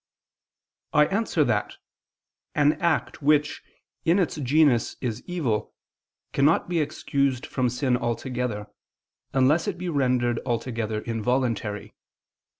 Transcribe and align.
I 0.93 1.05
answer 1.05 1.43
that, 1.43 1.77
An 2.55 2.73
act 2.81 3.21
which, 3.21 3.61
in 4.03 4.17
its 4.17 4.37
genus, 4.37 4.95
is 4.99 5.21
evil, 5.27 5.75
cannot 6.33 6.67
be 6.67 6.79
excused 6.79 7.45
from 7.45 7.69
sin 7.69 7.95
altogether, 7.97 8.65
unless 9.31 9.67
it 9.67 9.77
be 9.77 9.89
rendered 9.89 10.39
altogether 10.43 11.01
involuntary. 11.01 11.93